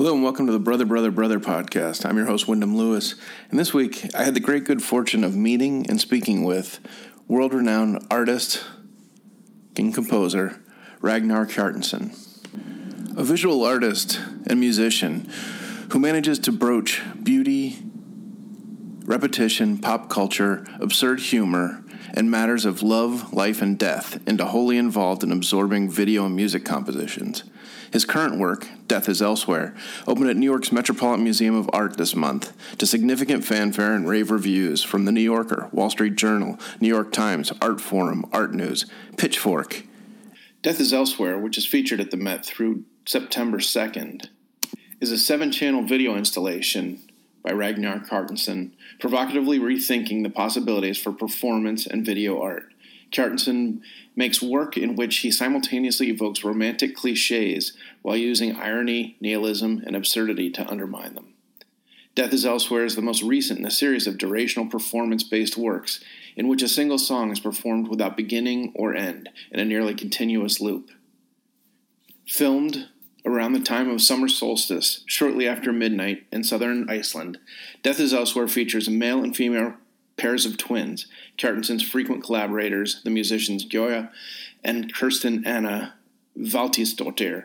[0.00, 2.06] Hello and welcome to the Brother, Brother, Brother podcast.
[2.06, 3.16] I'm your host, Wyndham Lewis.
[3.50, 6.80] And this week, I had the great good fortune of meeting and speaking with
[7.28, 8.64] world renowned artist
[9.76, 10.58] and composer
[11.02, 12.16] Ragnar Kjartansson,
[13.14, 15.30] a visual artist and musician
[15.92, 17.80] who manages to broach beauty,
[19.04, 25.22] repetition, pop culture, absurd humor, and matters of love, life, and death into wholly involved
[25.22, 27.44] and absorbing video and music compositions.
[27.92, 29.74] His current work, Death is Elsewhere,
[30.06, 34.30] opened at New York's Metropolitan Museum of Art this month to significant fanfare and rave
[34.30, 38.86] reviews from The New Yorker, Wall Street Journal, New York Times, Art Forum, Art News,
[39.16, 39.84] Pitchfork.
[40.62, 44.28] Death is Elsewhere, which is featured at the Met through September 2nd,
[45.00, 47.00] is a seven channel video installation
[47.42, 48.70] by Ragnar Kjartansson,
[49.00, 52.72] provocatively rethinking the possibilities for performance and video art.
[53.10, 53.80] Kjartansson
[54.14, 60.50] makes work in which he simultaneously evokes romantic cliches while using irony, nihilism, and absurdity
[60.50, 61.34] to undermine them.
[62.14, 66.00] Death is Elsewhere is the most recent in a series of durational performance based works
[66.36, 70.60] in which a single song is performed without beginning or end in a nearly continuous
[70.60, 70.90] loop.
[72.26, 72.88] Filmed
[73.24, 77.38] around the time of summer solstice, shortly after midnight in southern Iceland,
[77.82, 79.74] Death is Elsewhere features a male and female
[80.20, 81.06] pairs of twins,
[81.38, 84.10] Kjartansson's frequent collaborators, the musicians Gyða
[84.62, 85.94] and Kirsten Anna
[86.38, 87.44] Valtýsdóttir,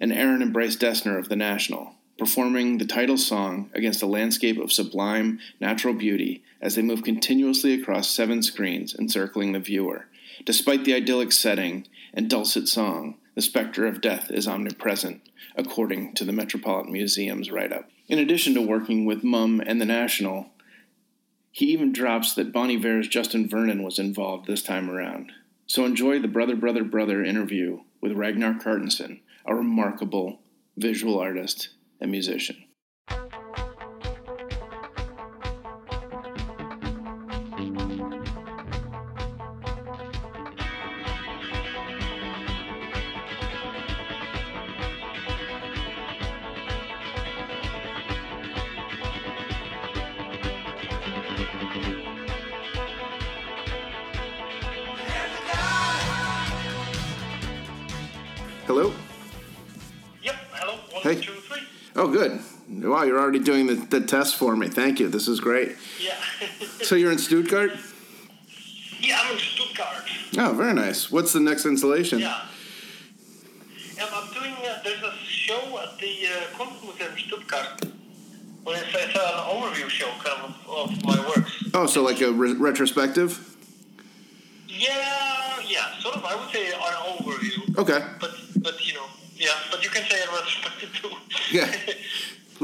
[0.00, 4.58] and Aaron and Bryce Dessner of The National, performing the title song against a landscape
[4.58, 10.06] of sublime natural beauty as they move continuously across seven screens encircling the viewer.
[10.46, 15.20] Despite the idyllic setting and dulcet song, the specter of death is omnipresent,
[15.56, 17.90] according to the Metropolitan Museum's write up.
[18.08, 20.50] In addition to working with Mum and The National,
[21.54, 25.30] he even drops that Bon Iver's Justin Vernon was involved this time around.
[25.68, 30.40] So enjoy the Brother, Brother, Brother interview with Ragnar Kjartansson, a remarkable
[30.76, 31.68] visual artist
[32.00, 32.64] and musician.
[63.14, 64.66] You're already doing the, the test for me.
[64.68, 65.08] Thank you.
[65.08, 65.76] This is great.
[66.00, 66.16] Yeah.
[66.82, 67.70] So you're in Stuttgart?
[69.00, 70.04] yeah, I'm in Stuttgart.
[70.36, 71.10] Oh, very nice.
[71.10, 72.18] What's the next installation?
[72.18, 72.42] Yeah.
[73.98, 74.52] And I'm doing.
[74.52, 77.84] Uh, there's a show at the uh, Kunstmuseum Stuttgart.
[78.64, 81.64] Well, it's, it's an overview show, kind of, of my works.
[81.72, 83.56] Oh, so like a re- retrospective?
[84.68, 86.24] Yeah, yeah, sort of.
[86.24, 88.04] I would say an overview, Okay.
[88.20, 88.32] but
[88.62, 91.10] but you know, yeah, but you can say a retrospective too.
[91.50, 91.72] Yeah.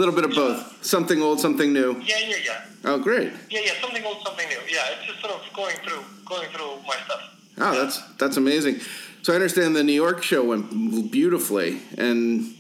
[0.01, 0.83] A little bit of both.
[0.83, 2.01] Something old, something new.
[2.01, 2.65] yeah, yeah, yeah.
[2.87, 3.31] Oh, great.
[3.51, 4.57] Yeah, yeah, something old, something new.
[4.67, 7.21] Yeah, it's just sort of going through, going through my stuff.
[7.59, 8.81] Oh, that's that's amazing.
[9.21, 12.55] So I understand the New York show went beautifully, and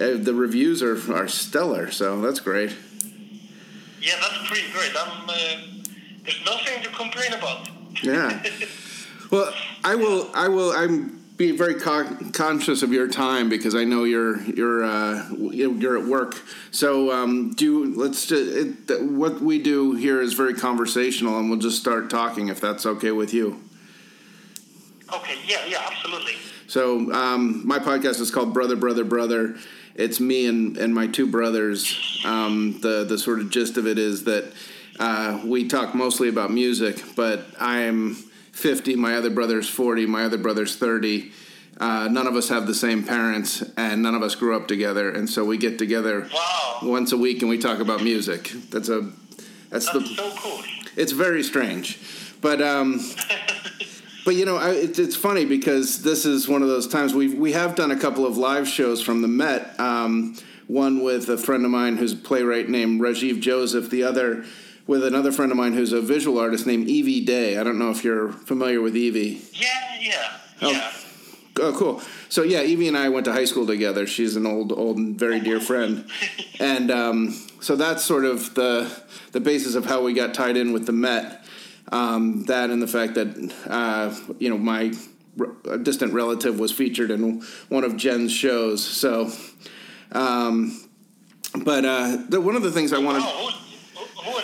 [0.00, 1.90] uh, the reviews are are stellar.
[1.90, 2.74] So that's great.
[4.00, 4.92] Yeah, that's pretty great.
[4.98, 5.34] I'm, uh,
[6.22, 7.68] there's nothing to complain about.
[8.02, 8.42] Yeah.
[9.30, 9.52] Well,
[9.84, 10.30] I will.
[10.34, 10.70] I will.
[10.72, 15.96] I'm be very con- conscious of your time because I know you're you're uh, you're
[15.96, 16.42] at work.
[16.72, 21.60] So um, do let's just, it, what we do here is very conversational, and we'll
[21.60, 23.62] just start talking if that's okay with you.
[25.14, 26.34] Okay, yeah, yeah, absolutely.
[26.66, 29.56] So um, my podcast is called Brother, Brother, Brother.
[29.94, 32.20] It's me and, and my two brothers.
[32.26, 34.52] Um, the the sort of gist of it is that
[34.98, 38.16] uh, we talk mostly about music, but I'm
[38.58, 41.32] 50, my other brother's 40, my other brother's 30.
[41.80, 45.10] Uh, none of us have the same parents, and none of us grew up together,
[45.10, 48.50] and so we get together Wow, once a week and we talk about music.
[48.70, 49.12] That's a
[49.70, 50.60] that's that's the so cool.
[50.96, 52.00] it's very strange,
[52.40, 53.00] but um,
[54.24, 57.32] but you know, I, it, it's funny because this is one of those times we
[57.32, 59.78] we have done a couple of live shows from the Met.
[59.78, 60.36] Um,
[60.66, 63.88] one with a friend of mine who's a playwright named Rajiv Joseph.
[63.88, 64.44] The other
[64.88, 67.58] with another friend of mine who's a visual artist named Evie Day.
[67.58, 69.40] I don't know if you're familiar with Evie.
[69.52, 69.68] Yeah,
[70.00, 70.70] yeah, Oh.
[70.72, 70.92] yeah.
[71.60, 72.02] Oh, cool.
[72.28, 74.06] So yeah, Evie and I went to high school together.
[74.06, 76.08] She's an old, old, and very dear friend,
[76.60, 77.30] and um,
[77.60, 78.88] so that's sort of the
[79.32, 81.44] the basis of how we got tied in with the Met.
[81.90, 84.92] Um, that and the fact that uh, you know my
[85.82, 88.84] distant relative was featured in one of Jen's shows.
[88.84, 89.32] So,
[90.12, 90.80] um,
[91.64, 93.50] but uh, the, one of the things I wanted Oh,
[93.96, 94.38] who, who,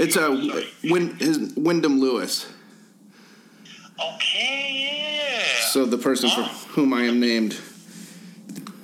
[0.00, 0.66] it's a Sorry.
[0.84, 2.46] Win, his Wyndham Lewis.
[3.98, 4.88] Okay,
[5.32, 5.44] yeah.
[5.68, 6.42] So the person for
[6.72, 7.58] whom I am named.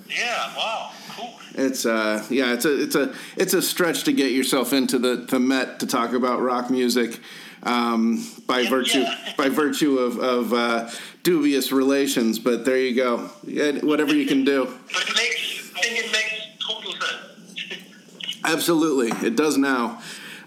[0.09, 1.35] Yeah, wow, cool.
[1.55, 5.17] It's uh yeah it's a it's a it's a stretch to get yourself into the
[5.17, 7.21] the Met to talk about rock music
[7.63, 9.33] um, by Yeah, virtue yeah.
[9.37, 10.89] by virtue of of uh,
[11.23, 12.39] dubious relations.
[12.39, 13.31] But there you go.
[13.47, 14.67] Yeah, whatever you can do.
[14.93, 18.39] But it makes, I think it makes total sense.
[18.45, 20.01] Absolutely, it does now.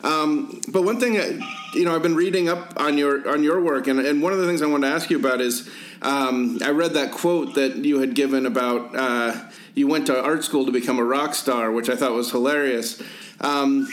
[0.04, 1.40] Um, but one thing, uh,
[1.74, 4.40] you know, I've been reading up on your on your work, and, and one of
[4.40, 5.70] the things I wanted to ask you about is
[6.02, 9.36] um, I read that quote that you had given about uh,
[9.76, 13.02] you went to art school to become a rock star, which I thought was hilarious.
[13.42, 13.88] Um,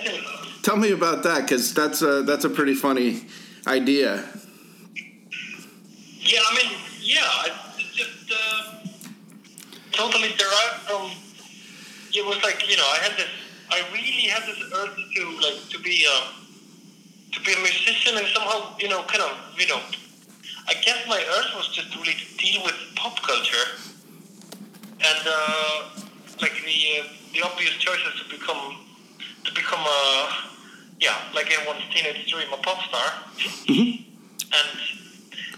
[0.62, 3.26] tell me about that, because that's a that's a pretty funny
[3.66, 4.24] idea.
[6.20, 7.42] Yeah, I mean, yeah,
[7.76, 8.76] it's just uh,
[9.92, 11.10] totally derived from.
[12.16, 13.28] It was like you know, I had this.
[13.70, 16.16] I really had this urge to like to be a
[17.32, 19.80] to be a musician and somehow you know kind of you know.
[20.66, 23.68] I guess my urge was just really to deal with pop culture,
[25.00, 25.90] and uh,
[26.40, 28.76] like the uh, the obvious choice is to become
[29.44, 30.28] to become a
[31.00, 33.12] yeah like everyone's teenage dream a pop star,
[33.68, 34.70] and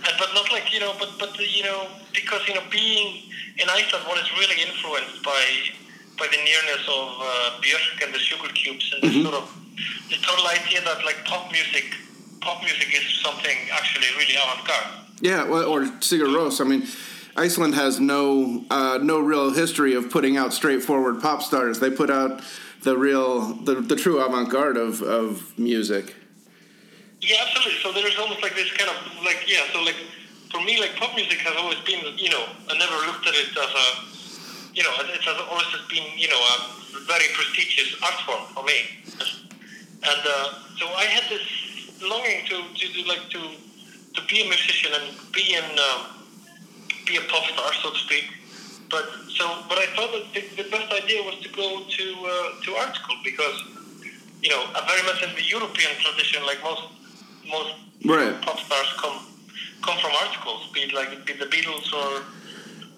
[0.07, 3.23] and but not like you know, but but you know, because you know, being
[3.59, 5.43] in Iceland, one is really influenced by
[6.19, 9.53] by the nearness of uh, Björk and the Sugar Cubes and the sort of
[10.09, 11.95] the total idea that like pop music,
[12.41, 15.07] pop music is something actually really avant-garde.
[15.21, 16.61] Yeah, well, or Sigur Rós.
[16.61, 16.87] I mean,
[17.37, 21.81] Iceland has no uh, no real history of putting out straightforward pop stars.
[21.81, 22.43] They put out
[22.83, 26.15] the real, the, the true avant garde of, of music.
[27.21, 27.81] Yeah, absolutely.
[27.83, 29.65] So there is almost like this kind of like yeah.
[29.73, 29.97] So like
[30.51, 33.51] for me, like pop music has always been you know I never looked at it
[33.51, 34.16] as a
[34.77, 36.57] you know it has always been you know a
[37.09, 38.79] very prestigious art form for me.
[40.07, 41.47] And uh, so I had this
[42.03, 43.41] longing to, to, to like to
[44.15, 46.01] to be a musician and be in um,
[47.07, 48.29] be a pop star, so to speak.
[48.91, 52.63] But so, but I thought that the, the best idea was to go to uh,
[52.65, 53.57] to art school because
[54.43, 56.83] you know, uh, very much in the European tradition, like most
[57.51, 57.75] most
[58.05, 58.41] Right.
[58.43, 59.19] pop stars come
[59.83, 62.23] come from art schools, be it like be it the Beatles or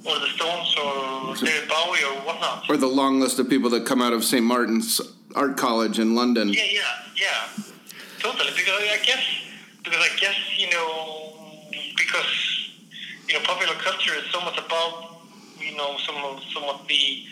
[0.05, 2.69] or the Stones or David Bowie or whatnot.
[2.69, 4.45] Or the long list of people that come out of St.
[4.45, 5.01] Martin's
[5.35, 6.49] Art College in London.
[6.49, 6.81] Yeah, yeah,
[7.17, 7.65] yeah,
[8.19, 8.51] totally.
[8.57, 9.25] Because I I guess
[9.85, 11.33] because I guess you know
[11.97, 12.71] because
[13.27, 15.21] you know popular culture is so much about
[15.59, 17.25] you know some of some of the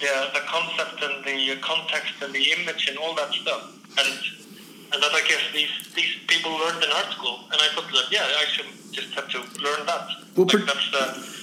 [0.00, 4.08] the the concept and the context and the image and all that stuff and
[4.92, 8.10] and that I guess these these people learned in art school and I thought that
[8.10, 11.39] yeah I should just have to learn that Well, like per- that's the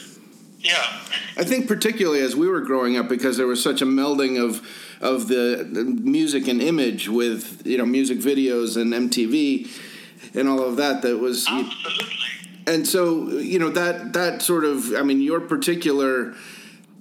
[0.67, 0.99] yeah
[1.39, 4.67] I think particularly as we were growing up, because there was such a melding of
[4.99, 9.69] of the, the music and image with you know music videos and MTV
[10.33, 11.03] and all of that.
[11.03, 12.17] That was absolutely
[12.67, 16.35] and so you know that that sort of i mean your particular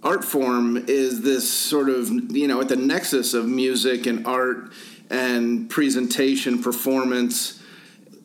[0.03, 4.71] art form is this sort of you know at the nexus of music and art
[5.11, 7.63] and presentation performance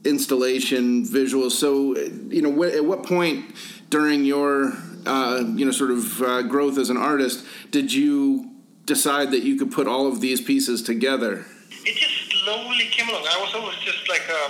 [0.06, 1.96] installation visuals so
[2.30, 3.44] you know at what point
[3.90, 4.74] during your
[5.06, 8.50] uh, you know sort of uh, growth as an artist did you
[8.86, 11.46] decide that you could put all of these pieces together
[11.84, 13.26] it just slowly came along.
[13.26, 14.50] I was always just like, uh,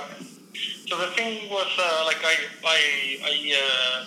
[0.87, 2.79] so the thing was uh, like I, I,
[3.23, 4.05] I uh,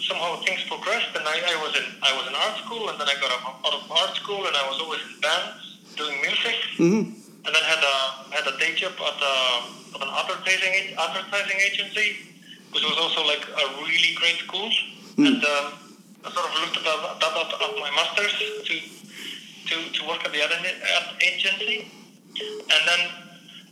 [0.00, 3.08] somehow things progressed, and I, I was in, I was in art school, and then
[3.08, 7.04] I got out of art school, and I was always in bands doing music, mm-hmm.
[7.44, 7.96] and then had a
[8.32, 9.34] had a day job at, a,
[9.96, 12.08] at an advertising advertising agency,
[12.72, 14.70] which was also like a really great school,
[15.26, 15.66] and um,
[16.24, 18.74] I sort of looked at that, that at, at my masters to
[19.68, 20.52] to to work at the ad
[21.20, 21.92] agency,
[22.36, 23.02] and then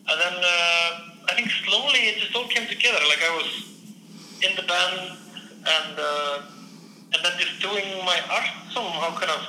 [0.09, 0.89] and then uh,
[1.29, 3.01] I think slowly it just all came together.
[3.09, 3.49] Like I was
[4.45, 5.17] in the band
[5.65, 6.43] and uh,
[7.15, 9.41] and then just doing my art somehow kind of.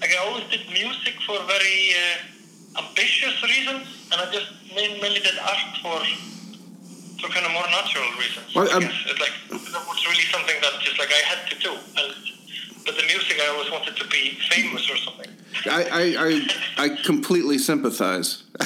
[0.00, 5.38] Like I always did music for very uh, ambitious reasons, and I just mainly did
[5.38, 6.02] art for
[7.24, 8.54] for kind of more natural reasons.
[8.54, 11.70] Well, um, it's like that was really something that just like I had to do,
[11.70, 12.14] and
[12.84, 15.30] but the music I always wanted to be famous or something.
[15.66, 18.42] I, I, I, I completely sympathize.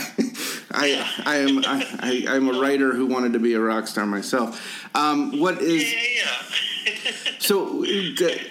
[0.70, 4.06] I, I am I, I, I'm a writer who wanted to be a rock star
[4.06, 4.60] myself.
[4.94, 6.32] Um, what Yeah, yeah,
[6.86, 7.12] yeah.
[7.38, 7.84] so?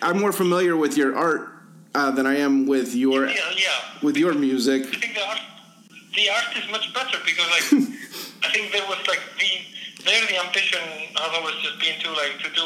[0.02, 1.50] I'm more familiar with your art
[1.94, 3.70] uh, than I am with your yeah, yeah.
[4.02, 4.84] with your music.
[4.84, 5.40] I think the art,
[6.16, 7.90] the art is much better because like
[8.44, 9.77] I think there was like the
[10.08, 10.82] there the ambition
[11.16, 12.66] has always just been to like to do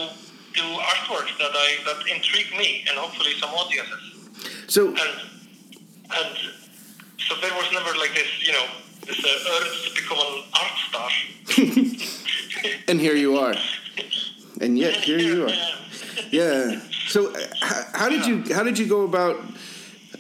[0.54, 4.04] do artworks that I that intrigue me and hopefully some audiences
[4.68, 5.14] So and
[6.18, 6.34] and
[7.18, 8.68] so there was never like this you know
[9.06, 11.10] this uh, urge to become an art star.
[12.88, 13.56] and here you are,
[14.62, 15.56] and yet here you are.
[16.30, 16.80] Yeah.
[17.08, 19.38] So uh, how, how did you how did you go about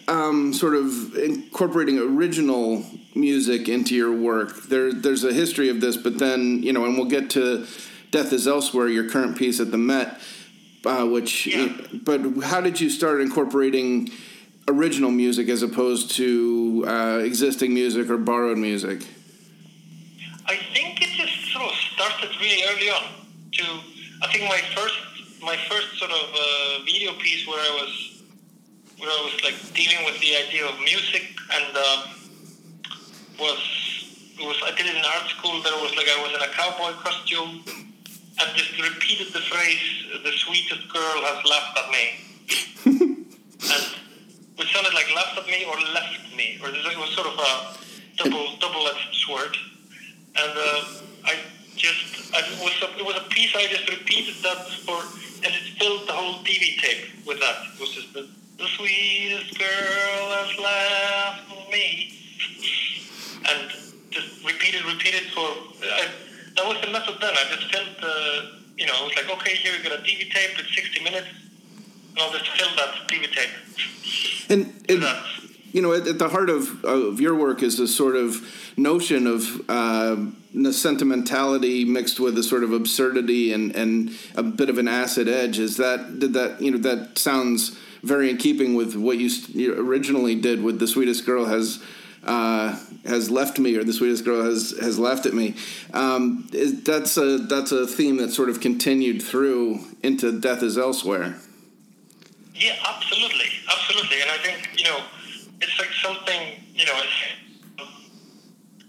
[0.07, 4.63] um, sort of incorporating original music into your work.
[4.63, 7.65] There, there's a history of this, but then you know, and we'll get to
[8.11, 10.19] "Death Is Elsewhere," your current piece at the Met,
[10.85, 11.47] uh, which.
[11.47, 11.75] Yeah.
[11.93, 14.09] But how did you start incorporating
[14.67, 19.05] original music as opposed to uh, existing music or borrowed music?
[20.47, 23.03] I think it just sort of started really early on.
[23.53, 23.63] To
[24.21, 24.95] I think my first
[25.41, 28.10] my first sort of uh, video piece where I was
[29.01, 31.25] where I was like dealing with the idea of music
[31.57, 31.99] and um,
[33.41, 33.57] was
[34.37, 35.57] it was I did it in art school.
[35.65, 39.81] There was like I was in a cowboy costume and just repeated the phrase
[40.21, 42.05] "the sweetest girl has laughed at me,"
[43.73, 43.83] and
[44.61, 47.51] it sounded like laughed at me or left me, or it was sort of a
[48.21, 49.57] double double-edged sword.
[50.37, 50.81] And uh,
[51.25, 51.41] I
[51.75, 55.01] just I, it was a, it was a piece I just repeated that for,
[55.41, 57.65] and it filled the whole TV tape with that.
[57.73, 62.13] It was just the, the sweetest girl has left me,
[63.49, 63.71] and
[64.11, 65.41] just repeated, repeated for.
[65.41, 66.07] I,
[66.55, 67.33] that was the method then.
[67.33, 70.29] I just filled the, you know, I was like, okay, here we got a TV
[70.29, 70.51] tape.
[70.59, 71.27] It's 60 minutes.
[72.11, 73.49] And I'll just fill that TV tape.
[74.49, 75.23] And, and That.
[75.71, 78.45] you know, at, at the heart of, of your work is this sort of
[78.77, 80.17] notion of uh,
[80.71, 85.57] sentimentality mixed with a sort of absurdity and, and a bit of an acid edge.
[85.57, 89.79] Is that did that you know that sounds very in keeping with what you, you
[89.79, 91.83] originally did with the sweetest girl has.
[92.23, 95.55] Uh, has left me, or the sweetest girl has has laughed at me.
[95.91, 100.77] Um, is, that's a that's a theme that sort of continued through into Death Is
[100.77, 101.37] Elsewhere.
[102.53, 104.21] Yeah, absolutely, absolutely.
[104.21, 104.99] And I think you know,
[105.61, 107.87] it's like something you know, it's,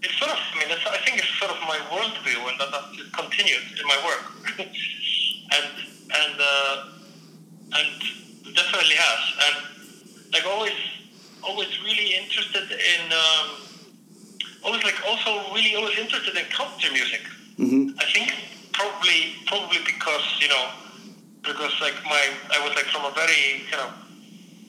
[0.03, 0.37] it's sort of.
[0.37, 3.99] I mean, I think it's sort of my worldview, and that that continued in my
[4.05, 5.69] work, and
[6.11, 6.85] and uh,
[7.73, 8.03] and
[8.51, 9.55] definitely has, and
[10.33, 10.75] like always,
[11.43, 13.01] always really interested in.
[13.11, 13.47] Um,
[14.63, 17.21] always like also really always interested in country music.
[17.57, 18.31] hmm I think
[18.71, 20.65] probably probably because you know
[21.43, 23.91] because like my I was like from a very kind of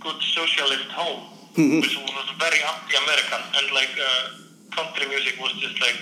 [0.00, 1.22] good socialist home,
[1.54, 1.80] Mhm.
[1.80, 4.28] which was very anti-American, and like uh,
[4.76, 5.96] country music was just like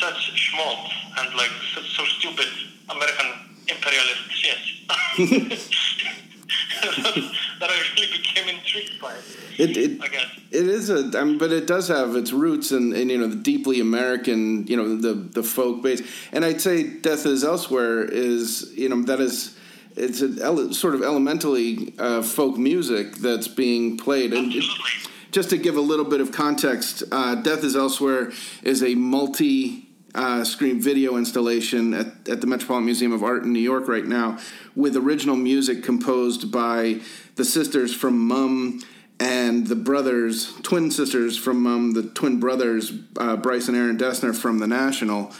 [0.00, 2.48] such schmaltz and like such so stupid
[2.90, 3.28] American
[3.68, 4.60] imperialist shit.
[6.82, 9.14] that I really became intrigued by
[9.58, 9.76] it.
[9.76, 10.26] It, I guess.
[10.50, 13.28] It is a, I mean, but it does have its roots in, in you know
[13.28, 18.04] the deeply American, you know the the folk base, and I'd say Death Is Elsewhere
[18.04, 19.56] is you know that is
[19.96, 25.10] it's a ele- sort of elementally uh, folk music that's being played, and Absolutely.
[25.30, 28.32] just to give a little bit of context, uh, Death Is Elsewhere
[28.62, 29.81] is a multi
[30.14, 34.04] uh, screen video installation at, at the Metropolitan Museum of Art in New York right
[34.04, 34.38] now
[34.74, 37.00] with original music composed by
[37.36, 38.82] the sisters from Mum
[39.18, 44.34] and the brothers, twin sisters from Mum, the twin brothers, uh, Bryce and Aaron Dessner
[44.36, 45.32] from The National.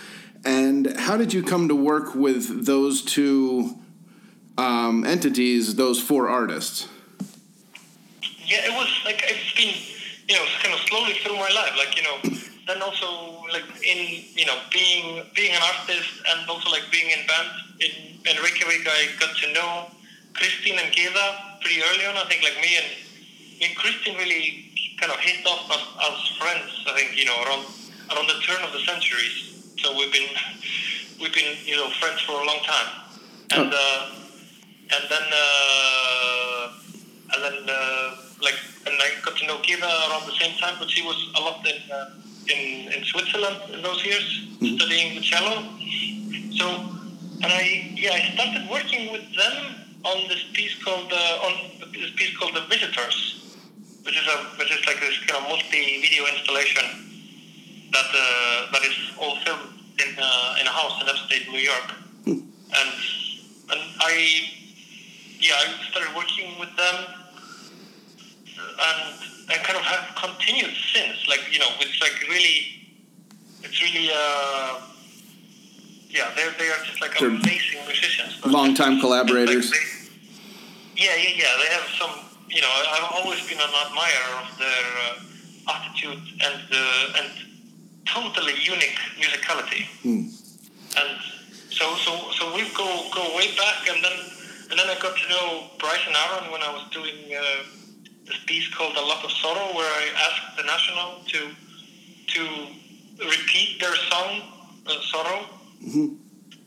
[0.45, 3.77] And how did you come to work with those two
[4.57, 6.89] um, entities, those four artists?
[8.45, 9.75] Yeah, it was like it's been,
[10.29, 11.73] you know, kind of slowly through my life.
[11.77, 16.71] Like you know, then also like in you know being being an artist and also
[16.71, 17.51] like being in band
[17.81, 17.93] in
[18.23, 19.87] in Reykjavik, I got to know
[20.35, 22.17] Christine and Gyða pretty early on.
[22.17, 22.89] I think like me and
[23.59, 26.71] me and Christine really kind of hit off as, as friends.
[26.87, 27.67] I think you know around
[28.15, 29.75] around the turn of the centuries.
[29.83, 30.31] So we've been
[31.21, 32.91] we've been you know friends for a long time,
[33.59, 34.11] and uh,
[34.95, 35.27] and then.
[35.33, 36.43] Uh,
[37.35, 40.91] and then uh, like and I got to know Gyða around the same time, but
[40.91, 42.11] she was a lot in uh,
[42.49, 45.63] in, in Switzerland in those years studying the cello.
[46.59, 46.67] So
[47.43, 49.57] and I yeah I started working with them
[50.05, 51.53] on this piece called uh, on
[51.93, 53.57] this piece called The Visitors,
[54.05, 56.87] which is a which is like this kind of multi-video installation
[57.93, 61.89] that uh, that is all filmed in uh, in a house in upstate New York,
[62.27, 62.93] and
[63.71, 64.49] and I
[65.41, 66.97] yeah, I started working with them,
[68.57, 71.29] and I kind of have continued since.
[71.29, 72.89] Like you know, it's like really,
[73.63, 74.81] it's really, uh,
[76.09, 78.45] yeah, they're they are just like They're amazing musicians.
[78.47, 79.71] Longtime collaborators.
[79.71, 81.53] Like they- yeah, yeah, yeah.
[81.59, 82.11] They have some.
[82.49, 87.31] You know, I've always been an admirer of their uh, attitude and uh, and
[88.05, 89.87] totally unique musicality.
[90.03, 90.29] Hmm.
[91.01, 91.17] And
[91.71, 94.13] so, so, so we go go way back, and then
[94.71, 97.65] and then I got to know Bryce and Aaron when I was doing uh,
[98.27, 101.41] this piece called "A Lot of Sorrow," where I asked the National to
[102.35, 102.43] to
[103.25, 104.31] repeat their song
[104.87, 105.41] uh, "Sorrow"
[105.85, 106.17] Mhm.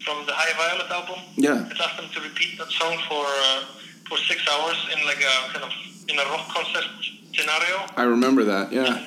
[0.05, 1.19] from the High Violet album.
[1.35, 1.65] Yeah.
[1.71, 3.61] I asked them to repeat that song for uh,
[4.07, 5.71] for six hours in like a kind of
[6.09, 6.85] in a rock concert
[7.33, 7.77] scenario.
[7.97, 8.71] I remember that.
[8.71, 9.05] Yeah.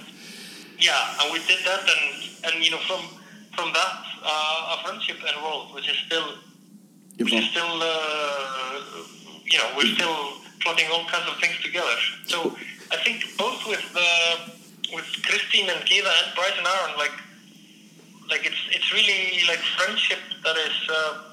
[0.79, 2.05] Yeah, and we did that, and
[2.47, 3.03] and you know from
[3.57, 6.29] from that uh, a friendship enrolled, which is still
[7.19, 8.81] which is still uh,
[9.45, 10.19] you know we're still
[10.61, 11.97] plotting all kinds of things together.
[12.27, 12.57] So
[12.91, 14.51] I think both with uh,
[14.93, 17.13] with Christine and Gyða and Bryce and Aaron, like
[18.31, 20.89] like it's it's really like friendship that is.
[20.89, 21.25] Uh,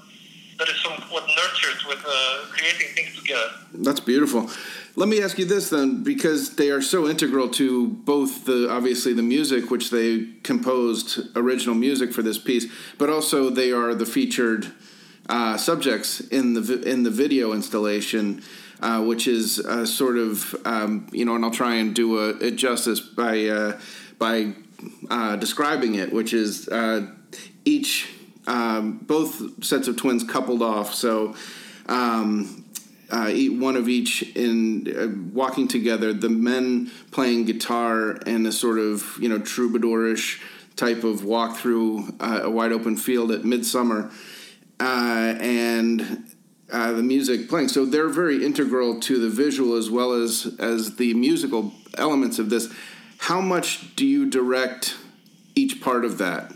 [0.58, 3.50] that is somewhat nurtured with uh, creating things together.
[3.74, 4.50] That's beautiful.
[4.96, 9.12] Let me ask you this then, because they are so integral to both the obviously
[9.12, 14.06] the music, which they composed original music for this piece, but also they are the
[14.06, 14.72] featured
[15.28, 18.42] uh, subjects in the in the video installation.
[18.82, 22.48] Uh, which is uh, sort of um, you know, and I'll try and do a,
[22.48, 23.80] a justice by uh,
[24.20, 24.54] by
[25.38, 26.68] describing it, which is
[27.64, 28.10] each
[28.48, 30.94] um, both sets of twins coupled off.
[30.94, 31.36] So
[31.88, 32.66] um,
[33.10, 36.14] uh, one of each in uh, walking together.
[36.14, 40.42] The men playing guitar and a sort of you know troubadourish
[40.76, 44.12] type of walk through uh, a wide open field at midsummer,
[44.80, 46.32] and.
[46.72, 50.96] Uh, the music playing, so they're very integral to the visual as well as as
[50.96, 52.74] the musical elements of this.
[53.20, 54.98] How much do you direct
[55.54, 56.52] each part of that?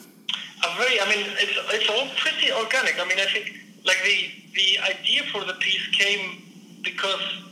[0.63, 0.99] I'm very.
[0.99, 2.99] I mean, it's it's all pretty organic.
[2.99, 3.53] I mean, I think
[3.85, 6.41] like the the idea for the piece came
[6.81, 7.43] because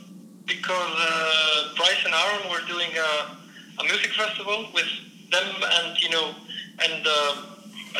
[0.46, 4.88] because uh, Bryce and Aaron were doing a, a music festival with
[5.30, 6.34] them, and you know,
[6.82, 7.36] and uh,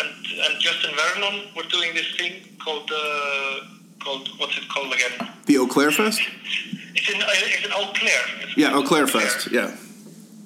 [0.01, 0.09] and
[0.47, 3.78] and Justin Vernon were doing this thing called uh,
[4.09, 5.15] called what's it called again?
[5.47, 6.21] The Eau Claire Fest.
[6.95, 8.27] It's in it's in Eau Claire.
[8.43, 9.49] It's yeah, Eau Claire Fest.
[9.53, 9.77] Yeah.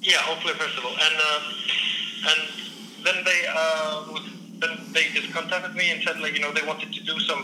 [0.01, 2.41] Yeah, Eau Claire Festival, and uh, and
[3.05, 4.19] then they uh,
[4.59, 7.41] then they just contacted me and said like you know they wanted to do some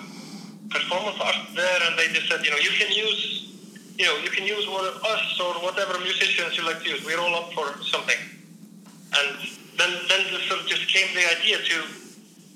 [0.69, 3.21] performance art there, and they just said you know you can use
[3.97, 7.05] you know you can use one of us or whatever musicians you like to use.
[7.05, 8.19] We're all up for something,
[9.19, 9.29] and
[9.79, 11.77] then then sort of just came the idea to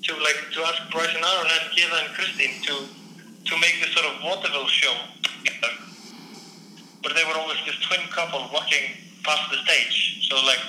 [0.04, 3.03] to like to ask Bryce and Aaron and Gyða and Christine to
[3.44, 4.94] to make this sort of vaudeville show.
[7.02, 10.26] But they were always this twin couple walking past the stage.
[10.28, 10.60] So like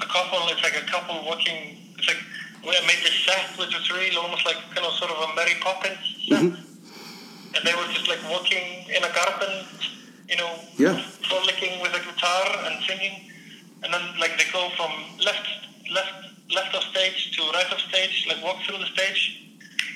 [0.00, 1.94] a couple, it's like a couple walking.
[1.98, 2.18] It's like
[2.62, 5.54] we made this set which was really almost like you know, sort of a Mary
[5.60, 6.42] Poppins set.
[6.42, 7.54] Mm-hmm.
[7.54, 9.64] And they were just like walking in a garden,
[10.28, 10.98] you know, yeah.
[11.30, 13.30] frolicking with a guitar and singing.
[13.84, 14.90] And then like they go from
[15.22, 15.46] left
[15.94, 19.45] left left of stage to right of stage, like walk through the stage.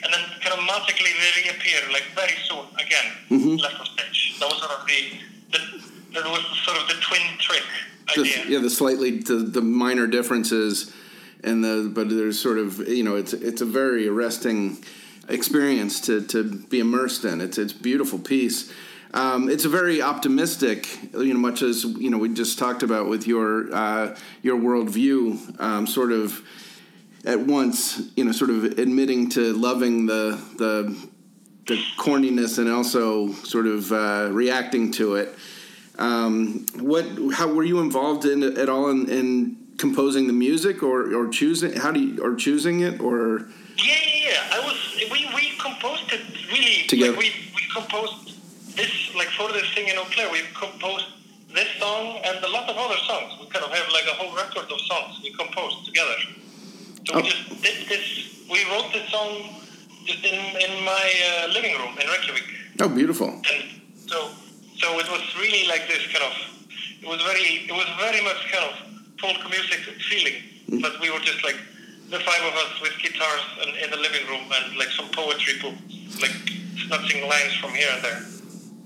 [0.03, 3.57] And then kind of magically they reappear like very soon again, mm-hmm.
[3.57, 4.37] left of stage.
[4.41, 5.13] That was sort of the,
[5.53, 5.61] the
[6.15, 7.63] that was sort of the twin trick
[8.19, 8.45] idea.
[8.49, 10.93] yeah, the slightly the, the minor differences
[11.45, 14.83] and the but there's sort of you know it's it's a very arresting
[15.29, 17.41] experience to to be immersed in.
[17.41, 18.73] It's it's beautiful piece.
[19.13, 23.09] Um, it's a very optimistic, you know, much as you know we just talked about
[23.09, 26.43] with your uh, your worldview, um, sort of
[27.25, 30.97] at once, you know, sort of admitting to loving the the
[31.67, 35.35] the corniness and also sort of uh, reacting to it.
[35.99, 37.05] Um, what?
[37.35, 41.73] How were you involved in at all in, in composing the music or, or choosing
[41.73, 44.57] how do you or choosing it or yeah yeah, yeah.
[44.57, 44.77] I was
[45.11, 46.21] we, we composed it
[46.53, 48.37] really together like we, we composed
[48.77, 51.07] this like for this thing in Eau Claire we composed
[51.55, 54.37] this song and a lot of other songs we kind of have like a whole
[54.37, 56.13] record of songs we composed together
[57.11, 57.23] so oh.
[57.23, 58.07] we just did this
[58.51, 59.61] we wrote this song
[60.07, 62.47] just in, in my uh, living room in Reykjavik
[62.81, 64.31] oh beautiful and so
[64.79, 66.35] so it was really like this kind of
[67.03, 70.35] it was very it was very much kind of folk music feeling.
[70.69, 70.83] Mm.
[70.83, 71.57] But we were just like
[72.09, 75.55] the five of us with guitars and in the living room and like some poetry
[75.63, 76.35] books, like
[76.87, 78.21] snatching lines from here and there.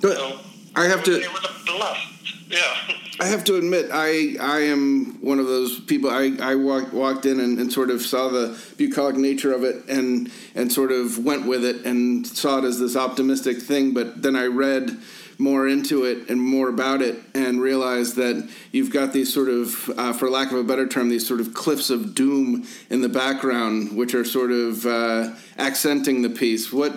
[0.00, 0.40] So
[0.76, 1.12] I have to.
[1.20, 2.43] It was a blast.
[2.48, 2.76] Yeah.
[3.20, 6.10] I have to admit, I I am one of those people.
[6.10, 9.84] I I walked walked in and, and sort of saw the bucolic nature of it
[9.88, 13.94] and and sort of went with it and saw it as this optimistic thing.
[13.94, 14.98] But then I read
[15.38, 19.90] more into it and more about it and realize that you've got these sort of,
[19.98, 23.08] uh, for lack of a better term, these sort of cliffs of doom in the
[23.08, 26.72] background, which are sort of uh, accenting the piece.
[26.72, 26.92] What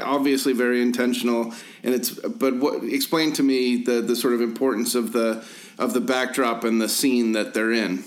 [0.00, 4.94] obviously very intentional, and it's but what explain to me the the sort of importance
[4.94, 5.44] of the
[5.78, 8.04] of the backdrop and the scene that they're in.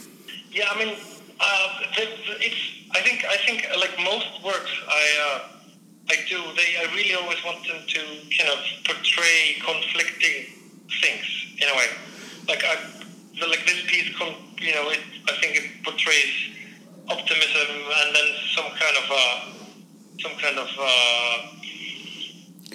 [0.51, 0.95] Yeah, I mean,
[1.39, 2.65] uh, it's.
[2.91, 5.58] I think I think like most works, I uh,
[6.09, 6.37] I do.
[6.57, 7.99] They, I really always want them to
[8.37, 10.57] kind of portray conflicting
[11.01, 11.25] things
[11.61, 11.87] in a way.
[12.47, 12.75] Like I,
[13.47, 14.09] like this piece,
[14.59, 16.33] you know, it, I think it portrays
[17.07, 19.45] optimism and then some kind of uh,
[20.21, 21.47] some kind of uh,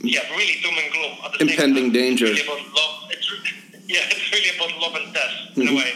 [0.03, 1.13] yeah, really doom and gloom.
[1.25, 1.93] At the Impending same time.
[1.93, 2.27] danger.
[2.27, 3.11] It's really about love.
[3.11, 3.33] It's,
[3.89, 5.93] yeah, it's really about love and death in a way,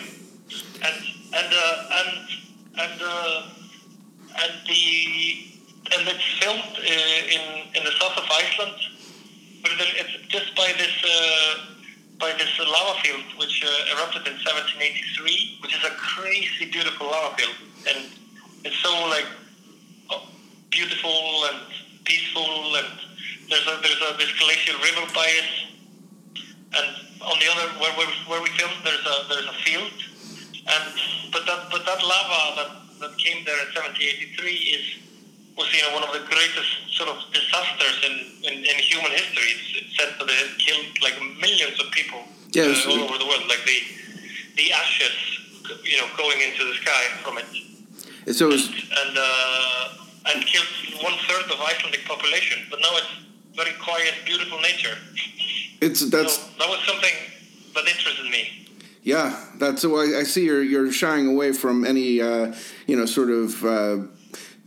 [0.83, 0.96] and
[1.35, 2.29] and uh, and
[2.79, 3.42] and uh,
[4.42, 5.58] and the
[5.92, 7.44] and it's filmed uh, in
[7.77, 8.77] in the south of Iceland,
[9.62, 11.74] but it's just by this uh,
[12.18, 17.37] by this lava field which uh, erupted in 1783, which is a crazy beautiful lava
[17.37, 17.57] field,
[17.88, 18.07] and
[18.64, 19.27] it's so like
[20.70, 21.59] beautiful and
[22.05, 22.87] peaceful, and
[23.48, 25.51] there's a there's a this glacial river by it,
[26.77, 26.88] and
[27.22, 29.92] on the other where where, where we filmed there's a there's a field,
[30.68, 30.85] and
[31.33, 32.70] but that but that lava that
[33.01, 35.08] that came there in 1783 is
[35.59, 38.14] was you know one of the greatest sort of disasters in,
[38.49, 39.49] in, in human history.
[39.55, 42.21] It's, it's said that it killed like millions of people
[42.53, 43.44] Yeah, uh, all over the world.
[43.51, 43.79] Like the
[44.57, 45.16] the ashes,
[45.85, 47.49] you know, going into the sky from it,
[48.37, 50.71] So it was, and uh, and killed
[51.03, 52.59] one third of Icelandic population.
[52.71, 53.12] But now it's
[53.55, 54.97] very quiet, beautiful nature.
[55.81, 57.14] it's that's so that was something
[57.75, 58.42] that interested me.
[59.03, 59.44] yeah.
[59.59, 62.55] That's why I see you're you're shying away from any uh,
[62.87, 63.64] you know sort of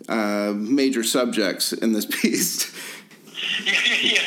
[0.10, 2.72] uh, uh, major subjects in this piece.
[3.64, 4.22] yeah.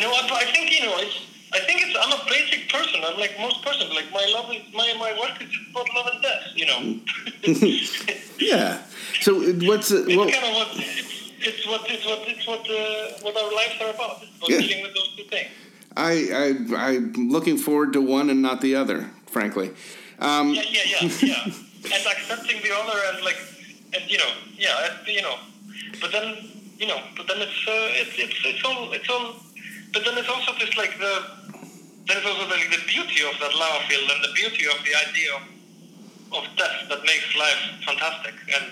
[0.00, 0.96] No, I, I think you know.
[0.98, 1.96] It's, I think it's.
[2.00, 3.00] I'm a basic person.
[3.04, 3.92] I'm like most persons.
[3.94, 6.42] Like my love is my my work is about love and death.
[6.54, 7.00] You know.
[8.38, 8.82] yeah.
[9.20, 10.08] So what's it?
[10.16, 13.80] Well, kind of what it's, it's what it's what it's what uh, what our lives
[13.80, 14.22] are about.
[14.22, 14.60] It's about Yeah.
[14.60, 15.50] dealing with those two things.
[15.96, 19.10] I I I'm looking forward to one and not the other.
[19.26, 19.70] Frankly.
[20.18, 21.44] Um, Yeah, yeah, yeah, yeah.
[21.44, 23.36] and accepting the other and like,
[23.94, 25.36] and you know, yeah, you know,
[26.00, 26.36] but then
[26.78, 29.36] you know, but then it's uh, it's it's it's all it's all,
[29.92, 31.42] but then it's also just like the
[32.06, 35.30] there's also the, the beauty of that lava field and the beauty of the idea
[35.38, 35.42] of,
[36.34, 38.66] of death that makes life fantastic and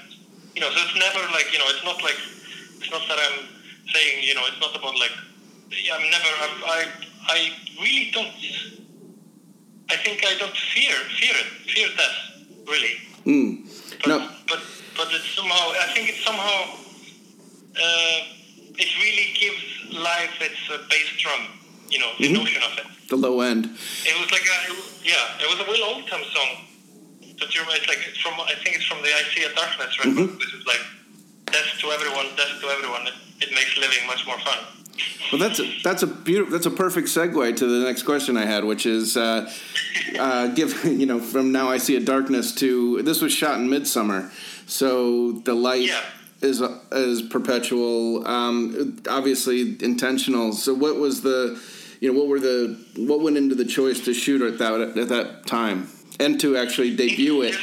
[0.55, 2.19] you know so it's never like you know it's not like
[2.79, 3.47] it's not that I'm
[3.95, 5.15] saying you know it's not about like
[5.71, 6.81] I'm never I'm, I
[7.29, 7.39] I
[7.79, 8.35] really don't
[9.91, 12.19] I think I don't fear fear it fear death
[12.67, 12.95] really
[13.27, 13.63] mm,
[14.03, 14.29] but no.
[14.49, 14.61] but
[15.01, 16.59] but it's somehow I think it's somehow
[17.73, 18.19] uh,
[18.77, 19.63] it really gives
[19.97, 21.43] life its uh, bass drum
[21.89, 23.65] you know the notion of it The low end.
[23.65, 26.51] it was like a, it was, yeah, it was a Will Oldham song.
[27.39, 27.63] Don't you?
[27.79, 30.39] It's like it's from I think it's from the I See a Darkness record.
[30.39, 30.85] This is like
[31.47, 33.03] death to everyone, death to everyone.
[33.11, 34.59] It, it makes living much more fun.
[35.33, 36.53] Well, that's a, that's a beautiful.
[36.53, 39.51] That's a perfect segue to the next question I had, which is, uh,
[40.19, 43.71] uh, give you know, from now I see a darkness to this was shot in
[43.71, 44.31] midsummer,
[44.71, 46.01] so the light Yeah.
[46.43, 50.53] is is perpetual, um, obviously intentional.
[50.53, 51.61] So what was the,
[52.01, 55.09] you know, what were the what went into the choice to shoot at that at
[55.09, 55.89] that time
[56.21, 57.57] and to actually debut it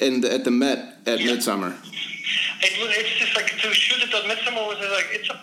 [0.00, 1.26] in the, at the Met at Yeah.
[1.32, 1.76] midsummer?
[2.60, 5.36] It was it's just like to shoot it at Midsummer was like it's a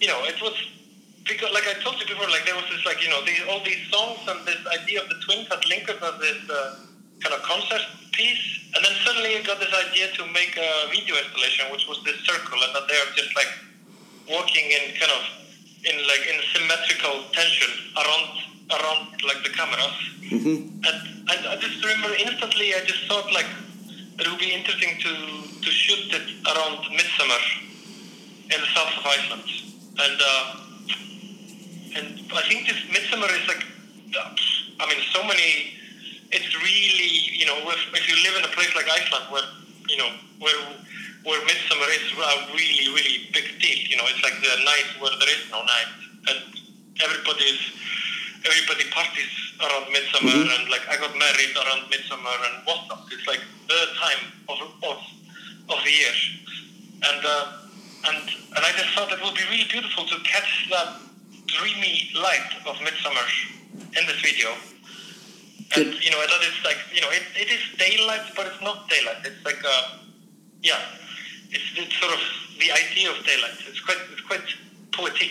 [0.00, 0.54] you know it was
[1.24, 3.62] because like I told you before like there was this like you know these all
[3.64, 6.74] these songs and this idea of the twins had linked us as this uh,
[7.20, 11.16] kind of concert piece and then suddenly I got this idea to make a video
[11.16, 13.52] installation which was this circle and that they are just like
[14.28, 15.22] walking in kind of
[15.84, 18.28] in like in symmetrical tension around
[18.68, 19.96] around like the cameras
[20.28, 20.98] hmm and,
[21.30, 23.46] and I just remember instantly, I just thought like
[24.18, 25.12] it would be interesting to,
[25.60, 27.42] to shoot it around midsummer
[28.44, 29.48] in the south of Iceland.
[29.98, 30.56] And uh,
[31.96, 33.64] and I think this midsummer is like,
[34.80, 35.74] I mean, so many.
[36.30, 37.10] It's really
[37.40, 39.48] you know if, if you live in a place like Iceland where
[39.88, 40.60] you know where
[41.24, 43.78] where midsummer is a really really big deal.
[43.90, 45.90] You know, it's like the night where there is no night,
[46.28, 46.38] and
[47.02, 47.60] everybody's
[48.46, 50.54] everybody parties around midsummer Mhm.
[50.54, 53.08] and like I got married around midsummer and whatnot.
[53.10, 54.98] It's like the time of of,
[55.72, 56.14] of the year,
[57.08, 57.44] and uh,
[58.08, 58.22] and
[58.54, 61.00] and I just thought it would be really beautiful to catch that
[61.46, 63.26] dreamy light of midsummer
[63.96, 64.54] in this video.
[65.76, 68.88] And you know that it's like you know it, it is daylight, but it's not
[68.88, 69.16] daylight.
[69.24, 69.98] It's like uh,
[70.62, 70.78] yeah,
[71.50, 72.20] it's, it's sort of
[72.58, 73.52] the idea of daylight.
[73.68, 74.40] It's quite it's quite
[74.92, 75.30] poetic.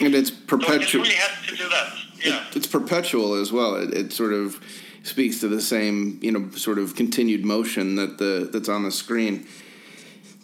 [0.00, 0.80] And it's perpetual.
[0.86, 1.92] so it really has to do that.
[2.24, 2.46] Yeah.
[2.50, 3.74] It- it's perpetual as well.
[3.76, 4.60] It, it sort of
[5.02, 8.90] speaks to the same, you know, sort of continued motion that the that's on the
[8.92, 9.46] screen.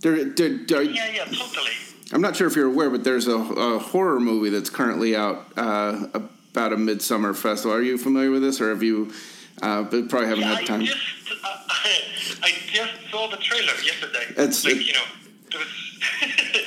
[0.02, 1.70] There, there, there- Yeah, yeah, totally.
[2.12, 5.46] I'm not sure if you're aware, but there's a, a horror movie that's currently out
[5.56, 6.06] uh,
[6.52, 7.74] about a midsummer festival.
[7.74, 9.10] Are you familiar with this, or have you?
[9.60, 10.82] Uh, but probably haven't Yeah, had time.
[10.82, 11.00] I just
[11.32, 11.46] uh,
[12.44, 14.26] I just saw the trailer yesterday.
[14.36, 15.06] It's- like it- you know,
[15.56, 15.68] was.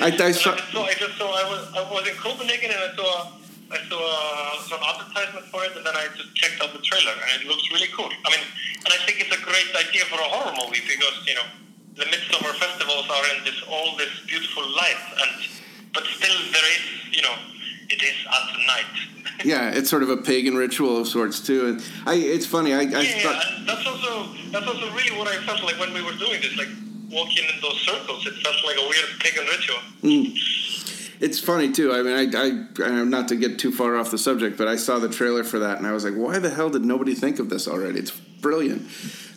[0.00, 0.82] I- I saw- just saw.
[0.84, 1.28] I just saw.
[1.30, 3.32] I was I was in Copenhagen and I saw.
[3.66, 7.10] I saw uh, an advertisement for it, and then I just checked out the trailer,
[7.18, 8.06] and it looks really cool.
[8.06, 8.46] I mean,
[8.86, 11.46] and I think it's a great idea for a horror movie because you know
[11.98, 15.30] the midsummer festivals are in this all this beautiful light, and
[15.94, 17.34] but still there is you know
[17.88, 18.84] it is at night.
[19.44, 22.14] yeah, it's sort of a pagan ritual of sorts too, and I.
[22.14, 22.72] It's funny.
[22.72, 26.02] I, I yeah, thought, that's also that's also really what I felt like when we
[26.02, 26.68] were doing this, like
[27.10, 28.26] walking in those circles.
[28.26, 29.78] It felt like a weird pagan ritual.
[30.02, 30.66] Mm.
[31.18, 31.92] It's funny too.
[31.92, 34.98] I mean, I, I, not to get too far off the subject, but I saw
[34.98, 37.48] the trailer for that, and I was like, "Why the hell did nobody think of
[37.48, 38.82] this already?" It's brilliant.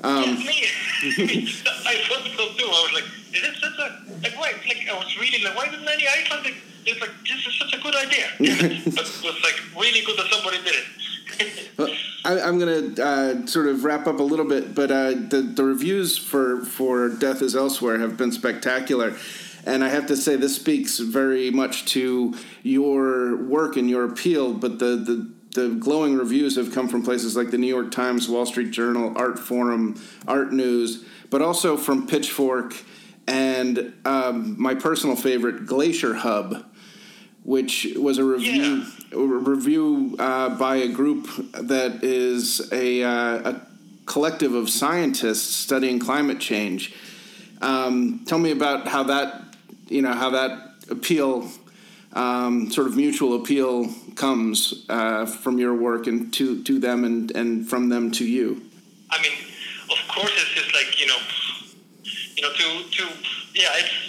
[0.01, 0.67] Um, yeah, me,
[1.03, 2.65] I thought so too.
[2.65, 5.69] I was like, "Is it such a like why?" Like I was reading like, "Why
[5.69, 8.27] didn't any Icelandic?" It's like this is such a good idea.
[8.39, 11.69] but it was like really good that somebody did it.
[11.77, 11.89] well,
[12.25, 15.51] I, am going to uh, sort of wrap up a little bit, but uh, the
[15.55, 19.15] the reviews for for Death Is Elsewhere have been spectacular.
[19.65, 24.53] And I have to say, this speaks very much to your work and your appeal.
[24.53, 28.29] But the, the the glowing reviews have come from places like the New York Times,
[28.29, 32.73] Wall Street Journal, Art Forum, Art News, but also from Pitchfork
[33.27, 36.65] and um, my personal favorite, Glacier Hub,
[37.49, 39.17] which was a review yeah.
[39.17, 43.61] a review uh, by a group that is a, uh, a
[44.05, 46.93] collective of scientists studying climate change.
[47.59, 49.55] Um, tell me about how that
[49.87, 50.51] you know how that
[50.91, 51.49] appeal,
[52.13, 57.31] um, sort of mutual appeal, comes uh, from your work and to to them and
[57.31, 58.61] and from them to you.
[59.09, 59.33] I mean,
[59.89, 61.17] of course, it's just like you know,
[62.35, 63.03] you know, to to
[63.55, 64.08] yeah, it's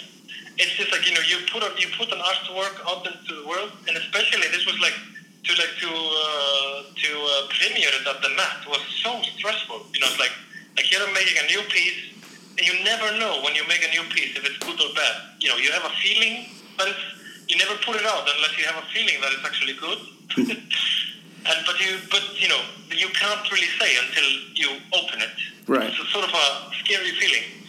[0.61, 3.45] it's just like you know, you put a, you put an artwork out into the
[3.47, 4.95] world, and especially this was like
[5.43, 9.81] to like to uh, to uh, premiere it at the Met was so stressful.
[9.93, 10.33] You know, it's like
[10.77, 12.11] like here I'm making a new piece
[12.57, 15.15] and you never know when you make a new piece if it's good or bad.
[15.39, 16.45] You know, you have a feeling,
[16.77, 17.05] but it's,
[17.47, 19.99] you never put it out unless you have a feeling that it's actually good.
[20.37, 25.35] and but you but you know you can't really say until you open it.
[25.67, 25.89] Right.
[25.89, 27.60] It's a sort of a scary feeling.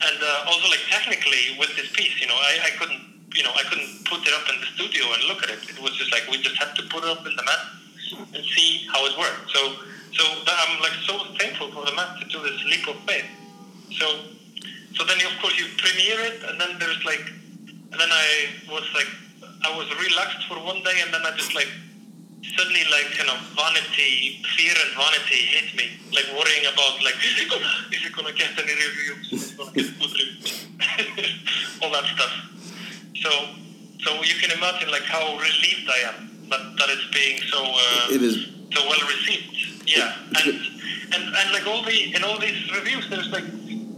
[0.00, 3.00] And uh, also, like technically, with this piece, you know, I, I couldn't,
[3.34, 5.62] you know, I couldn't put it up in the studio and look at it.
[5.70, 7.62] It was just like we just had to put it up in the Met
[8.34, 9.50] and see how it worked.
[9.54, 9.76] So,
[10.12, 13.26] so I'm like so thankful for the Met to do this leap of faith
[13.98, 14.06] so,
[14.94, 17.24] so then of course you premiere it, and then there's like,
[17.92, 19.08] and then I was like,
[19.62, 21.68] I was relaxed for one day, and then I just like
[22.56, 27.42] suddenly like kind of vanity, fear and vanity hit me, like worrying about like, is
[27.42, 29.32] it gonna, is it gonna get any reviews?
[29.32, 30.68] Is it gonna get good reviews?
[31.82, 32.34] All that stuff.
[33.16, 33.30] So,
[34.04, 38.14] so you can imagine like how relieved I am that, that it's being so uh,
[38.14, 39.88] it is so well received.
[39.88, 40.48] Yeah, and
[41.14, 43.44] and and like all the in all these reviews, there's like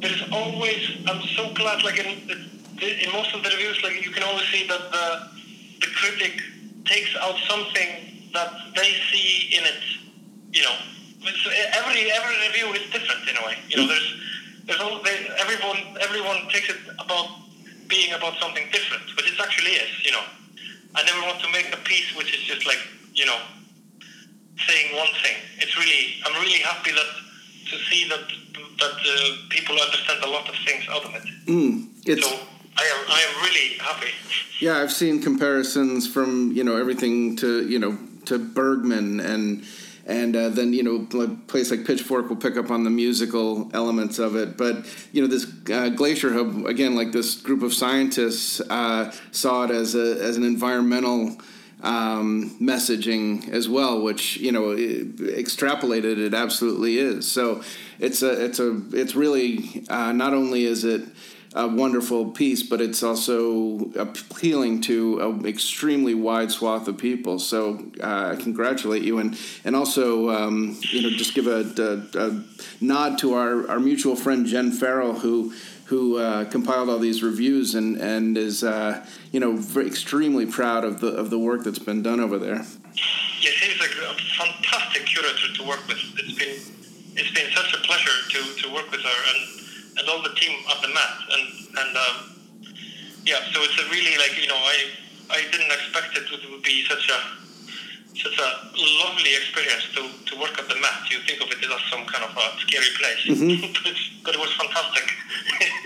[0.00, 0.98] there is always.
[1.06, 1.82] I'm so glad.
[1.82, 2.30] Like in
[2.80, 5.28] in most of the reviews, like you can always see that the
[5.80, 6.40] the critic
[6.84, 9.80] takes out something that they see in it.
[10.52, 10.76] You know,
[11.80, 13.56] every every review is different in a way.
[13.68, 14.08] You know, there's
[14.66, 17.28] there's all, there, everyone everyone takes it about
[17.88, 19.92] being about something different, which it actually is.
[20.04, 20.24] You know,
[20.94, 22.82] I never want to make a piece which is just like
[23.14, 23.40] you know
[24.66, 25.36] saying one thing.
[25.62, 27.10] It's really I'm really happy that
[27.70, 28.24] to see that
[28.82, 29.18] that uh,
[29.48, 31.26] people understand a lot of things out of it.
[31.46, 32.28] Mm, so
[32.82, 34.12] I am I am really happy.
[34.60, 39.64] Yeah, I've seen comparisons from you know everything to you know to Bergman and
[40.06, 43.68] and uh, then you know a place like Pitchfork will pick up on the musical
[43.74, 44.56] elements of it.
[44.56, 49.64] But you know this uh, Glacier Hub again, like this group of scientists uh, saw
[49.64, 51.36] it as a as an environmental
[51.82, 57.30] um, messaging as well, which you know extrapolated it absolutely is.
[57.30, 57.62] So
[57.98, 61.02] it's a it's a it's really uh, not only is it
[61.54, 67.38] a wonderful piece, but it's also appealing to an extremely wide swath of people.
[67.38, 72.18] So uh, I congratulate you, and and also um, you know just give a, a,
[72.18, 72.44] a,
[72.80, 75.52] nod to our, our mutual friend Jen Farrell who
[75.86, 81.00] who uh, compiled all these reviews and and is uh, you know extremely proud of
[81.00, 82.64] the of the work that's been done over there.
[83.40, 85.98] Yes, he's a, a fantastic curator to work with.
[86.18, 86.76] It's been
[87.16, 89.65] it's been such a pleasure to, to work with her and,
[89.98, 91.14] and all the team at the Met.
[91.32, 91.44] and
[91.78, 92.16] and um,
[93.24, 94.76] yeah, so it's a really like you know I
[95.30, 97.18] I didn't expect it would be such a
[98.16, 98.50] such a
[99.04, 101.10] lovely experience to, to work at the Met.
[101.10, 103.72] You think of it as some kind of a scary place, mm-hmm.
[103.84, 103.92] but,
[104.24, 105.12] but, it was fantastic.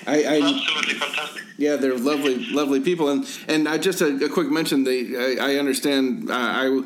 [0.07, 1.43] I, I, absolutely fantastic.
[1.59, 4.85] Yeah, they're lovely, lovely people, and and I just a, a quick mention.
[4.85, 6.31] They, I, I understand.
[6.31, 6.83] Uh, I.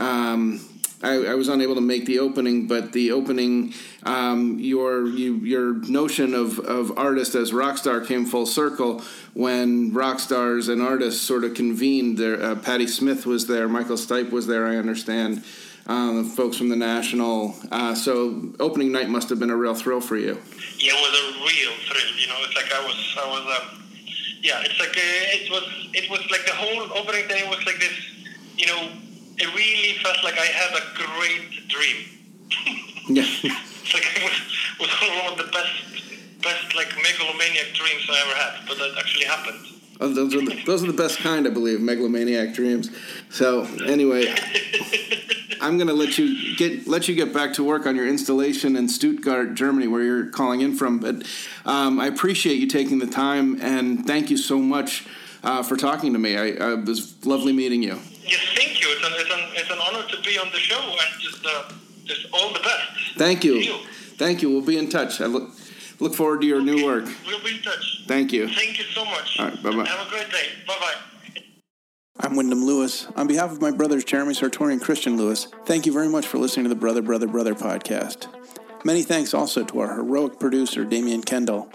[0.00, 0.60] Um,
[1.02, 5.74] I, I, was unable to make the opening, but the opening, um, your you, your
[5.74, 9.02] notion of, of artist as rock star came full circle
[9.34, 12.18] when rock stars and artists sort of convened.
[12.18, 14.66] There, uh, Patti Smith was there, Michael Stipe was there.
[14.66, 15.44] I understand,
[15.86, 17.54] um, folks from the National.
[17.70, 20.40] Uh, so opening night must have been a real thrill for you.
[20.78, 22.16] Yeah, it was a real thrill.
[22.18, 23.84] You know, it's like I was, I was, um,
[24.42, 27.78] yeah, it's like uh, it was, it was like the whole opening day was like
[27.78, 28.18] this
[28.58, 28.88] you know,
[29.38, 32.04] it really felt like I had a great dream.
[33.10, 33.22] Yeah.
[33.24, 38.34] it's like it was, was one of the best, best like megalomaniac dreams I ever
[38.36, 39.78] had, but that actually happened.
[39.98, 42.90] Oh, those are the, those are the best kind, I believe, megalomaniac dreams.
[43.30, 44.34] So anyway,
[45.60, 48.88] I'm gonna let you get let you get back to work on your installation in
[48.88, 50.98] Stuttgart, Germany, where you're calling in from.
[50.98, 51.26] But
[51.64, 55.06] um, I appreciate you taking the time, and thank you so much
[55.42, 56.36] uh, for talking to me.
[56.36, 57.98] I, I it was lovely meeting you.
[58.24, 58.77] Yes, thank you.
[58.98, 61.70] It's an, it's an, it's an honor to be on the show, and just uh,
[62.04, 63.16] just all the best.
[63.16, 63.54] Thank you.
[63.54, 63.78] you.
[64.16, 64.50] Thank you.
[64.50, 65.20] We'll be in touch.
[65.20, 65.50] I look
[66.00, 67.04] look forward to your new work.
[67.26, 68.02] We'll be in touch.
[68.08, 68.48] Thank you.
[68.48, 69.38] Thank you so much.
[69.38, 69.86] All right, bye-bye.
[69.86, 70.46] Have a great day.
[70.66, 71.42] Bye bye.
[72.20, 73.06] I'm Wyndham Lewis.
[73.14, 76.38] On behalf of my brothers Jeremy Sartori and Christian Lewis, thank you very much for
[76.38, 78.26] listening to the Brother, Brother, Brother podcast.
[78.84, 81.70] Many thanks also to our heroic producer, Damian Kendall,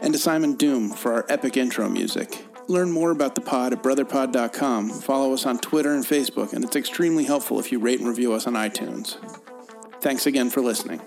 [0.00, 2.46] and to Simon Doom for our epic intro music.
[2.66, 6.76] Learn more about the pod at brotherpod.com, follow us on Twitter and Facebook, and it's
[6.76, 9.16] extremely helpful if you rate and review us on iTunes.
[10.00, 11.00] Thanks again for listening.